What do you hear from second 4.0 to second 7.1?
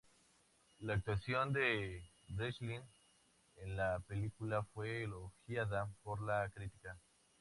película fue elogiada por la crítica.